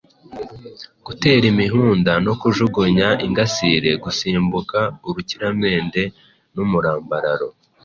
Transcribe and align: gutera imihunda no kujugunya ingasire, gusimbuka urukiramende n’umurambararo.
gutera 1.05 1.45
imihunda 1.53 2.11
no 2.25 2.33
kujugunya 2.41 3.09
ingasire, 3.25 3.91
gusimbuka 4.03 4.79
urukiramende 5.07 6.03
n’umurambararo. 6.53 7.47